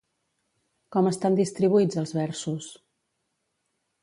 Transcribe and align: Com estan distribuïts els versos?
Com 0.95 1.09
estan 1.11 1.37
distribuïts 1.41 2.01
els 2.05 2.15
versos? 2.21 2.71